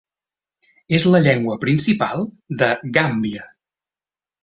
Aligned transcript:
És 0.99 1.05
la 1.09 1.21
llengua 1.27 1.59
principal 1.65 2.27
de 2.63 2.73
Gàmbia. 2.99 3.49